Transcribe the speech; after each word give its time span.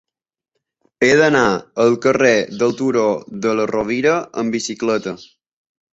He 1.07 1.09
d'anar 1.19 1.43
al 1.83 1.93
carrer 2.07 2.33
del 2.63 2.73
Turó 2.79 3.05
de 3.47 3.55
la 3.61 3.69
Rovira 3.75 4.19
amb 4.45 4.57
bicicleta. 4.61 5.15